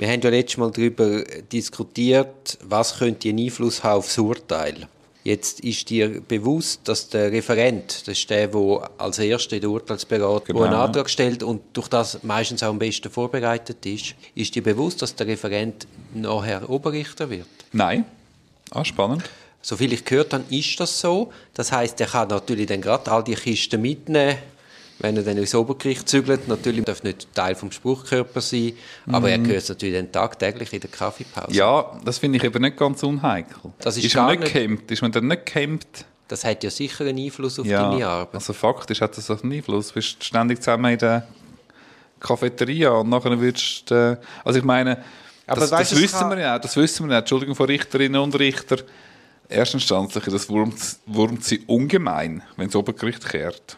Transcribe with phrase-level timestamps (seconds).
[0.00, 4.88] Wir haben ja letztes Mal darüber diskutiert, was könnte einen Einfluss haben aufs Urteil.
[5.24, 9.68] Jetzt ist dir bewusst, dass der Referent, das ist der, der als Erster in der
[9.68, 10.62] Urteilsberatung Genau.
[10.62, 15.02] einen Antrag stellt und durch das meistens auch am besten vorbereitet ist, ist dir bewusst,
[15.02, 17.46] dass der Referent nachher Oberrichter wird?
[17.72, 18.06] Nein.
[18.70, 19.24] Ah, spannend.
[19.60, 21.30] Soviel ich gehört habe, ist das so.
[21.52, 24.38] Das heißt, er kann natürlich dann gerade all die Kisten mitnehmen,
[25.00, 26.46] wenn er dann ins Obergericht zügelt.
[26.48, 28.72] Natürlich darf nicht Teil vom Spruchkörper sein,
[29.10, 31.52] aber er gehört natürlich dann tagtäglich in der Kaffeepause.
[31.56, 33.72] Ja, das finde ich eben nicht ganz unheikel.
[33.80, 34.90] Das ist ist gar man nicht nicht- gehemmt?
[34.90, 35.86] Ist man dann nicht gehemmt?
[36.28, 38.34] Das hat ja sicher einen Einfluss auf Ja, deine Arbeit.
[38.36, 39.88] also faktisch hat das einen Einfluss.
[39.88, 41.26] Du bist ständig zusammen in der
[42.20, 43.94] Cafeteria und nachher würdest du...
[43.94, 45.02] Äh, also ich meine,
[45.46, 47.18] Aber das, weißt das wissen kann- wir ja auch, das wissen wir ja.
[47.20, 48.76] Entschuldigung von Richterinnen und Richter.
[49.48, 50.76] Erstinstanzliche, das wurmt,
[51.06, 53.76] wurmt sie ungemein, wenn das Obergericht kehrt.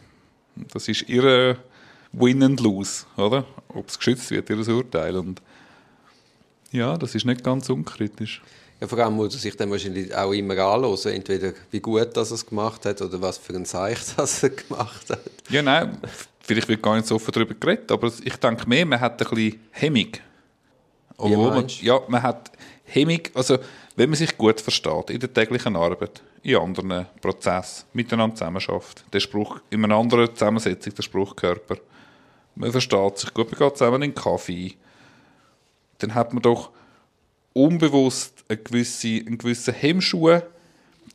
[0.73, 1.57] Das ist ihre
[2.13, 3.47] Win and Lose, oder?
[3.69, 5.17] Ob es geschützt wird, ihr Urteil.
[5.17, 5.41] Und
[6.71, 8.43] ja, das ist nicht ganz unkritisch.
[8.81, 12.33] Ja, vor allem muss er sich dann wahrscheinlich auch immer anhören, entweder wie gut dass
[12.33, 15.21] er es gemacht hat oder was für ein Zeichen das er gemacht hat.
[15.51, 15.99] Ja, nein,
[16.41, 19.29] vielleicht wird gar nicht so offen darüber geredet, aber ich denke mehr, man hat ein
[19.29, 20.09] bisschen Hemmung.
[21.23, 22.51] Obwohl man, ja, man hat
[22.85, 23.59] Hemmung, also
[23.97, 29.21] wenn man sich gut versteht in der täglichen Arbeit, in anderen Prozessen, miteinander zusammenarbeitet, der
[29.21, 31.77] Spruch, in einer anderen Zusammensetzung, der Spruchkörper,
[32.55, 34.75] man versteht sich gut, man geht zusammen in den Kaffee,
[35.99, 36.71] dann hat man doch
[37.53, 40.41] unbewusst eine gewisse, einen gewissen Hemmschuh,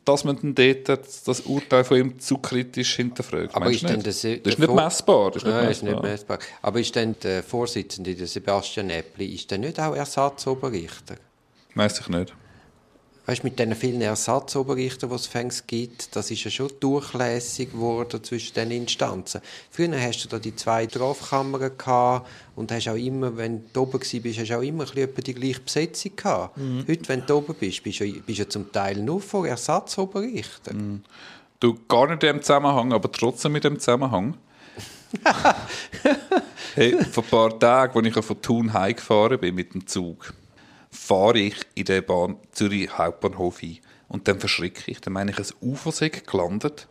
[0.08, 3.54] dass man dann dort das- das Urteil von ihm zu kritisch hinterfragt.
[3.54, 3.96] Aber Meinst ist nicht?
[4.06, 5.30] der, das ist nicht messbar.
[5.30, 6.02] Das ist nicht Nein, ist messbar.
[6.02, 6.38] nicht messbar.
[6.62, 11.16] Aber ist denn der Vorsitzende, der Sebastian Äppli, ist der nicht auch Ersatzoberrichter?
[11.74, 12.34] Weiss ich nicht.
[13.28, 17.72] Weißt du, mit diesen vielen Ersatzoberrichtern, die es fängst gibt, das ist ja schon durchlässig
[17.72, 19.42] geworden zwischen den Instanzen.
[19.70, 22.26] Früher hast du da die zwei Strafkammern gehabt
[22.56, 25.60] und hast auch immer, wenn du oben warst, hast du auch immer etwa die gleiche
[25.60, 26.56] Besetzung gehabt.
[26.56, 26.86] Mhm.
[26.88, 31.04] Heute, wenn du oben bist, bist du, bist du zum Teil nur vor Ersatzoberrichtern.
[31.60, 34.38] Du gar nicht in dem Zusammenhang, aber trotzdem mit dem Zusammenhang.
[36.74, 40.32] hey, vor ein paar Tagen, als ich von Thun heimgefahren bin mit dem Zug,
[40.90, 43.78] fahre ich in der Bahn Zürich Hauptbahnhof ein.
[44.08, 45.00] Und dann verschrecke ich.
[45.00, 46.88] Dann meine ich, ein UFO sei gelandet.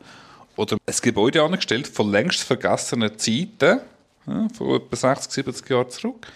[0.55, 3.79] Oder ein Gebäude angestellt von längst vergessenen Zeiten,
[4.27, 6.27] ja, von etwa 60, 70 Jahren zurück.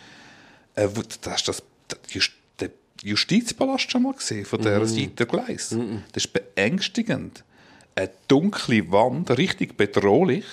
[0.76, 0.88] Äh,
[1.22, 2.30] das ist das, das
[2.60, 2.70] der
[3.04, 5.76] Justizpalast schon mal gesehen, von dieser Seite Gleis.
[6.14, 7.44] Das ist beängstigend.
[7.96, 10.46] Eine dunkle Wand, richtig bedrohlich.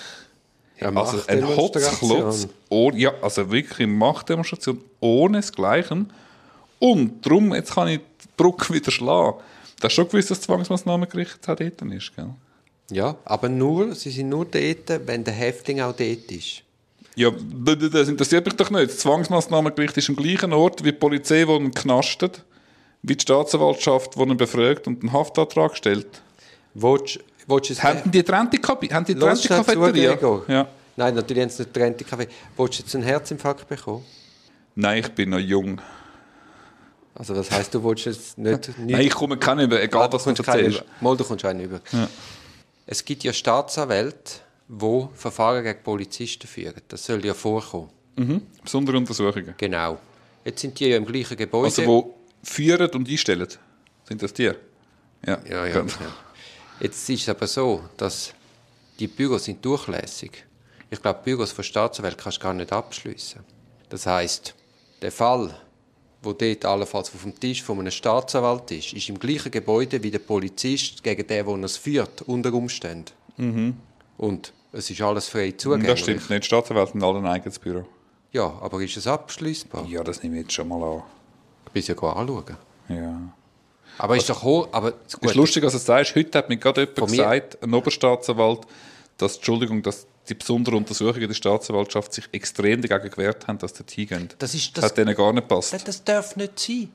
[0.79, 1.45] Ja, also ein.
[1.47, 2.47] Hotzklotz.
[2.69, 6.11] ohne- Ja, also wirklich Machtdemonstration ohne Gleichen.
[6.79, 9.37] Und darum, jetzt kann ich die Brücke wieder schlagen.
[9.79, 12.15] Das ist schon gewiss, dass das Zwangsmaßnahmengericht auch dort ist.
[12.15, 12.29] Gell?
[12.91, 16.63] Ja, aber nur, sie sind nur dort, wenn der Häftling auch dort ist.
[17.15, 18.89] Ja, das interessiert mich doch nicht.
[18.89, 22.43] Das Zwangsmaßnahmengericht ist am gleichen Ort wie die Polizei, die ihn knastet,
[23.01, 26.21] wie die Staatsanwaltschaft, die ihn befragt und einen Haftantrag stellt.
[26.73, 30.17] Willst, willst du es Haben die getrennte Cafeteria?
[30.47, 30.67] Ja.
[30.95, 32.27] Nein, natürlich haben sie nicht getrennte Kaffee.
[32.57, 34.03] Willst du jetzt einen Herzinfarkt bekommen?
[34.75, 35.81] Nein, ich bin noch jung.
[37.15, 38.71] Also was heisst, du willst jetzt nicht...
[38.77, 40.83] Nein, ich komme keinen über, egal du was du erzählst.
[41.01, 41.81] Mal, du kommst einen über.
[42.85, 46.81] Es gibt ja Staatsanwälte, die Verfahren gegen Polizisten führen.
[46.87, 47.89] Das soll ja vorkommen.
[48.15, 48.41] Mhm.
[48.63, 49.53] Besondere Untersuchungen.
[49.57, 49.99] Genau.
[50.45, 51.65] Jetzt sind die ja im gleichen Gebäude.
[51.65, 53.47] Also, wo führen und einstellen.
[54.07, 54.43] Sind das die?
[54.43, 54.53] Ja,
[55.25, 55.85] Ja, ja, ja.
[56.79, 58.33] Jetzt ist es aber so, dass
[58.99, 60.45] die Büros sind durchlässig.
[60.89, 63.41] Ich glaube, Büros von Staatsanwälten kannst du gar nicht abschließen.
[63.89, 64.55] Das heißt,
[65.01, 65.53] der Fall,
[66.21, 70.11] wo dort allenfalls auf dem Tisch von einem Staatsanwalt ist, ist im gleichen Gebäude wie
[70.11, 73.77] der Polizist gegen den, der es führt, unter Umständen.
[74.17, 75.87] Und es ist alles frei zugänglich.
[75.87, 75.91] Mhm.
[75.91, 76.45] Das stimmt nicht.
[76.45, 77.85] Staatsanwälte haben alle ein eigenes Büro.
[78.31, 79.85] Ja, aber ist es abschließbar?
[79.87, 81.03] Ja, das nehme ich jetzt schon mal an.
[81.65, 82.57] Ich bin ja anschauen.
[82.89, 83.33] Ja.
[83.97, 86.57] Aber ist doch hoch, aber Es gut, ist lustig, dass du sagst, heute hat mir
[86.57, 88.61] gerade jemand gesagt, ein Oberstaatsanwalt,
[89.17, 93.83] dass, Entschuldigung, dass die besonderen Untersuchungen der Staatsanwaltschaft sich extrem dagegen gewehrt haben, dass die
[93.95, 94.29] hingehen.
[94.39, 95.73] Das ist das das- hat denen gar nicht gepasst.
[95.73, 96.89] Das, das darf nicht sein.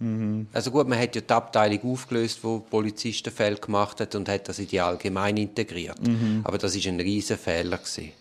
[0.00, 0.46] Mhm.
[0.52, 4.58] Also gut, man hat ja die Abteilung aufgelöst, wo Polizistenfälle gemacht hat und hat das
[4.58, 6.00] in die allgemein integriert.
[6.06, 6.40] Mhm.
[6.44, 8.12] Aber das ist ein riesen Fehler gewesen.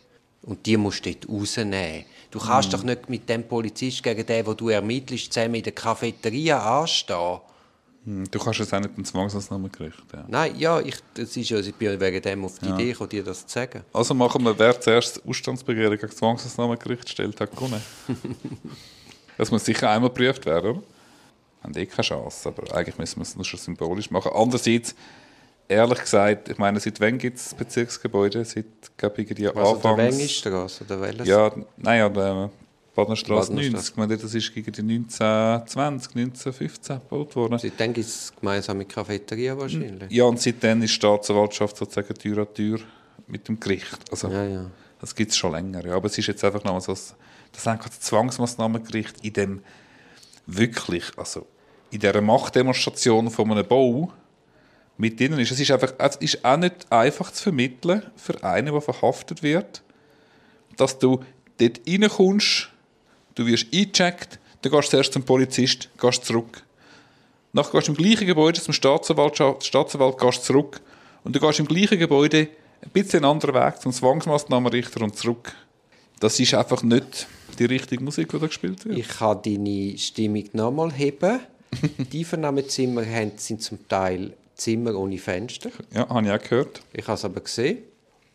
[0.42, 2.06] Und die musst du dort rausnehmen.
[2.32, 2.72] Du kannst Mhm.
[2.74, 7.40] doch nicht mit dem Polizist gegen den, wo du ermittelst, zusammen in der Cafeteria anstehen.
[8.10, 10.02] Hm, Du kannst es auch nicht ein Zwangsmaßnahmengericht.
[10.14, 10.26] Ja.
[10.28, 13.24] Nein, ja, ich, das ist ja, ich bin wegen dem auf die Idee gekommen, dir
[13.24, 13.84] das zu sagen.
[13.94, 17.82] Also machen wir, wer zuerst Ausstandsbegehren gegen Zwangsmaßnahmengericht stellt, hat gewonnen.
[19.38, 20.84] das muss sicher einmal geprüft werden, oder?
[21.62, 24.32] Haben eh keine Chance, aber eigentlich müssen wir es nur schon symbolisch machen.
[24.34, 24.96] Andererseits,
[25.68, 28.44] ehrlich gesagt, ich meine, seit wann gibt es Bezirksgebäude?
[28.44, 28.66] Seit,
[28.98, 30.18] glaube ich, irgendwie Also der Anfangs...
[30.18, 31.28] Wengistrasse oder welches?
[31.28, 32.50] Ja, nein, aber äh,
[33.06, 33.74] Badenstraße Badenstraße.
[33.74, 33.92] 90.
[33.92, 37.60] Ich meine, das ist gegen die 1920, 1915 gebaut worden.
[37.60, 40.12] Seitdem gibt es gemeinsame Cafeteria wahrscheinlich.
[40.12, 42.80] Ja, und seitdem ist die Staatsanwaltschaft sozusagen Tür an Tür
[43.28, 44.00] mit dem Gericht.
[44.12, 44.66] Also, Ja, ja.
[45.00, 45.86] das gibt es schon länger.
[45.86, 45.96] Ja.
[45.96, 47.16] Aber es ist jetzt einfach noch so, das
[47.52, 49.64] das Zwangsmaßnahmengericht in dem
[50.46, 51.48] wirklich, also
[51.92, 54.12] in dieser Machtdemonstration von einem Bau
[54.98, 55.52] mit ihnen ist.
[55.52, 59.82] Es ist, einfach, es ist auch nicht einfach zu vermitteln für einen, der verhaftet wird,
[60.78, 61.24] dass du
[61.58, 62.70] dort reinkommst,
[63.40, 66.64] du wirst eingecheckt, dann gehst du zuerst zum Polizist, gehst zurück.
[67.54, 70.82] Nachher gehst du im gleichen Gebäude zum Staatsanwalt, Staatsanwalt gehst zurück
[71.24, 72.50] und du gehst im gleichen Gebäude
[72.82, 75.54] ein bisschen einen anderen Weg zum Zwangsmaßnahmenrichter und zurück.
[76.20, 77.28] Das ist einfach nicht
[77.58, 78.98] die richtige Musik, die da gespielt wird.
[78.98, 81.40] Ich kann deine Stimmung nochmal heben.
[82.12, 83.04] die Vernahmezimmer
[83.38, 85.70] sind zum Teil Zimmer ohne Fenster.
[85.94, 86.82] Ja, habe ich auch gehört.
[86.94, 87.80] Ich habe es aber gesehen.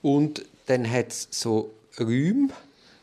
[0.00, 2.48] Und dann hat es so Räume,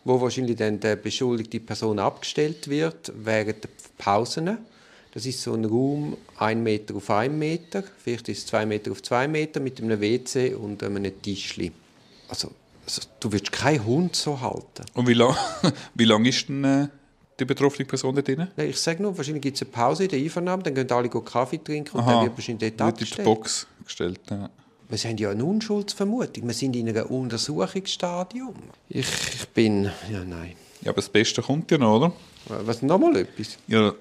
[0.03, 4.57] wo wahrscheinlich dann der beschuldigte Person abgestellt wird während der Pausen.
[5.13, 8.91] Das ist so ein Raum, ein Meter auf ein Meter, vielleicht ist es zwei Meter
[8.91, 11.71] auf zwei Meter mit einem WC und einem Tischli.
[12.29, 12.51] Also,
[12.85, 14.85] also du wirst keinen Hund so halten.
[14.93, 15.35] Und wie lange
[15.95, 16.87] wie lang ist denn äh,
[17.37, 18.47] die betroffene Person da drin?
[18.55, 21.61] Ich sage nur, wahrscheinlich gibt es eine Pause in der Einvernahme, dann gehen alle Kaffee
[21.61, 22.13] trinken und Aha.
[22.13, 23.25] dann wird wahrscheinlich dort Wird in die abgestellt.
[23.25, 24.19] Box gestellt.
[24.29, 24.49] Ja.
[24.91, 26.47] Wir haben ja eine Unschuldsvermutung.
[26.47, 28.55] Wir sind in einem Untersuchungsstadium.
[28.89, 29.85] Ich, ich bin...
[30.11, 30.55] Ja, nein.
[30.81, 32.13] ja, aber das Beste kommt ja noch, oder?
[32.65, 33.57] Was, nochmal etwas?
[33.67, 33.93] Ja,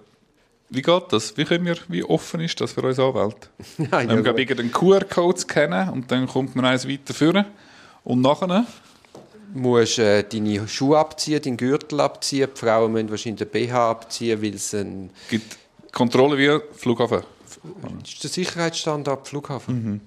[0.69, 1.37] wie geht das?
[1.37, 3.49] Wie, können wir, wie offen ist das für uns Anwälte?
[3.79, 7.45] Nein, Wir haben, einen QR-Code scannen und dann kommt man eins weiter führen.
[8.03, 8.67] Und nachher,
[9.53, 12.49] Du musst äh, deine Schuhe abziehen, deinen Gürtel abziehen.
[12.53, 15.11] Die Frauen müssen wahrscheinlich den BH abziehen, weil es ein...
[15.29, 15.57] gibt
[15.93, 17.23] Kontrolle wie Flughafen.
[18.03, 20.01] Das ist der Sicherheitsstandard Flughafen.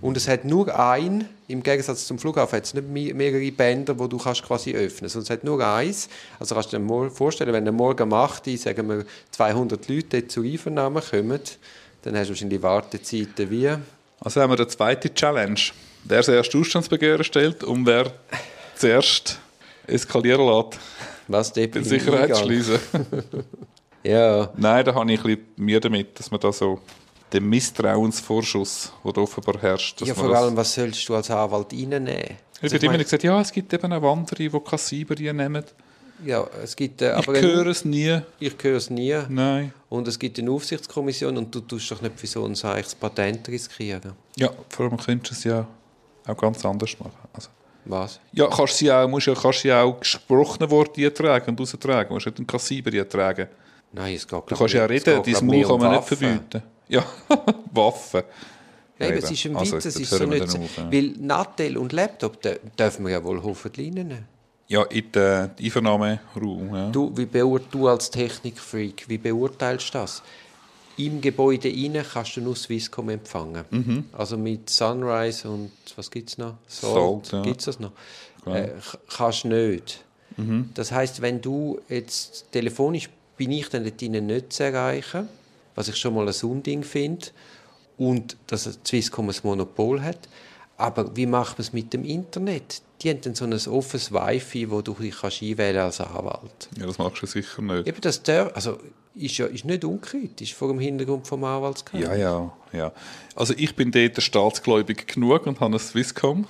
[0.00, 3.98] Und es hat nur ein, im Gegensatz zum Flughafen, hat es nicht me- mehrere Bänder,
[3.98, 6.08] wo du kannst quasi öffnen sondern es hat nur eins.
[6.38, 9.86] Also kannst du dir mal vorstellen, wenn am Morgen um 8 Uhr, sagen wir, 200
[9.88, 11.40] Leute zur Einvernahme kommen,
[12.02, 13.68] dann hast du wahrscheinlich Wartezeiten wie...
[14.20, 15.60] Also haben wir eine zweite Challenge.
[16.04, 18.12] Der zuerst Ausstandsbegehren stellt und wer
[18.76, 19.38] zuerst
[19.86, 20.78] eskalieren lässt,
[21.28, 22.78] Was, dort den bin ich im Sicherheitsschließen.
[22.92, 23.24] Eingang.
[24.06, 26.78] Ja, Nein, da habe ich ein bisschen Mühe damit, dass man da so
[27.34, 32.36] den Misstrauensvorschuss, der offenbar herrscht, ja vor allem, was sollst du als Anwalt reinnehmen?
[32.56, 35.64] Ich Also habe immer gesagt, ja, es gibt eben auch andere, die Kassiber nehmen.
[36.24, 38.20] ja, es gibt, äh, Ich höre es nie.
[38.38, 39.16] ich höre es nie.
[39.28, 39.74] Nein.
[39.88, 43.48] Und es gibt eine Aufsichtskommission und du tust doch nicht für so ein seiches Patent
[43.48, 44.12] riskieren.
[44.36, 45.66] Ja, vor allem könntest du es ja
[46.26, 47.12] auch ganz anders machen.
[47.32, 47.48] Also,
[47.84, 48.20] Was?
[48.32, 52.08] ja, kannst sie auch, musst ja, kannst sie auch gesprochene Worte eintragen und raustragen.
[52.08, 53.48] Du musst nicht einen Kassiber eintragen.
[53.92, 56.62] Nein, es geht Du kannst ja reden, dein Maul kann man nicht verbieten.
[56.88, 57.04] Ja,
[57.72, 58.22] Waffen.
[58.98, 60.54] Ja, eben, es ist ein Also, Witz, es jetzt ist so nicht so.
[60.58, 60.92] dann auf, ja.
[60.92, 64.26] Weil Nattel und Laptop dür- dürfen wir ja wohl hoffentlich nehmen.
[64.68, 66.74] Ja, in den Einvernahmeraum.
[66.74, 66.90] Ja.
[66.90, 67.26] Du, wie
[67.70, 70.22] du als Technikfreak, wie beurteilst du das?
[70.96, 73.64] Im Gebäude rein kannst du nur Swisscom empfangen.
[73.70, 74.04] Mhm.
[74.12, 76.54] Also mit Sunrise und was gibt es noch?
[76.68, 77.42] Salt, ja.
[77.42, 77.92] Gibt es das noch?
[78.46, 78.68] Äh,
[79.14, 80.04] kannst nicht.
[80.36, 80.70] Mhm.
[80.74, 85.28] Das heißt, wenn du jetzt telefonisch bin ich dann dort nicht zu erreichen,
[85.74, 87.28] was ich schon mal ein Unding finde,
[87.96, 90.28] und dass Swisscom ein Monopol hat.
[90.76, 92.82] Aber wie macht man es mit dem Internet?
[93.00, 96.68] Die haben dann so ein offenes Wi-Fi, wo du dich kannst einwählen als Anwalt.
[96.76, 97.86] ja, das machst du sicher nicht.
[97.86, 98.78] Eben das der, also
[99.14, 102.08] ist ja ist nicht unkritisch vor dem Hintergrund vom Anwaltsgeheimnis.
[102.08, 102.92] Ja, ja, ja.
[103.36, 106.46] Also ich bin dort staatsgläubig genug und habe ein Swisscom.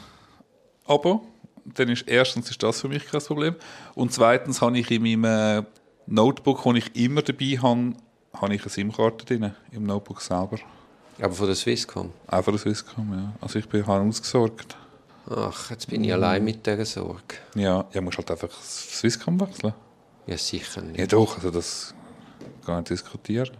[0.86, 1.20] Aber
[1.66, 3.56] dann ist erstens ist das für mich kein Problem
[3.94, 5.66] und zweitens habe ich in meinem äh,
[6.06, 7.94] Notebook, das ich immer dabei habe,
[8.40, 10.58] habe ich eine SIM-Karte drin im Notebook selber.
[11.20, 12.12] Aber von der Swisscom.
[12.26, 13.32] Auch für das Swisscom, ja.
[13.40, 14.76] Also ich bin habe ausgesorgt.
[15.30, 16.04] Ach, jetzt bin Mhm.
[16.08, 17.36] ich allein mit dieser Sorge.
[17.54, 19.72] Ja, ja, musst halt einfach das Swisscom wechseln.
[20.26, 20.98] Ja, sicher nicht.
[20.98, 21.94] Ja doch, also das
[22.66, 23.50] kann ich diskutieren.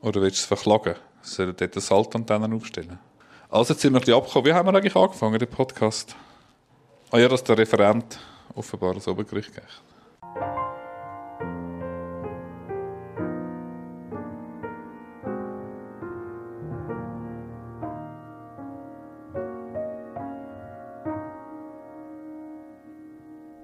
[0.00, 0.94] Oder willst du es verklagen?
[1.22, 2.98] Sollen dort eine Saltantennen aufstellen?
[3.50, 4.46] Also jetzt sind wir ein bisschen abgekommen.
[4.46, 6.14] Wie haben wir eigentlich angefangen, den Podcast?
[7.10, 8.18] Ah ja, dass der Referent
[8.54, 9.64] offenbar das Obergericht geht.